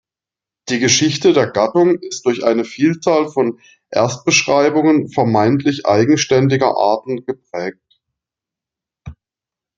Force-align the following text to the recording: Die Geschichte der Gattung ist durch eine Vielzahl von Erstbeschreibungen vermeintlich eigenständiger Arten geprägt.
Die 0.69 0.79
Geschichte 0.79 1.31
der 1.31 1.51
Gattung 1.51 1.99
ist 1.99 2.25
durch 2.25 2.43
eine 2.43 2.65
Vielzahl 2.65 3.29
von 3.29 3.59
Erstbeschreibungen 3.91 5.09
vermeintlich 5.09 5.85
eigenständiger 5.85 6.75
Arten 6.75 7.23
geprägt. 7.23 8.01